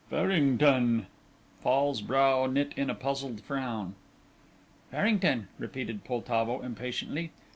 [0.09, 1.05] "Farrington!"
[1.61, 3.93] Fall's brow knit in a puzzled frown.
[4.89, 7.29] "Farrington," repeated Poltavo, impatiently.